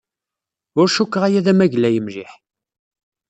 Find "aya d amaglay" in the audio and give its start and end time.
1.27-1.97